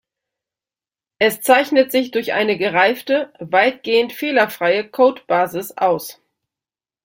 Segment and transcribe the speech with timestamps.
[1.19, 6.19] Es zeichnet sich durch eine gereifte, weitgehend fehlerfreie Codebasis aus.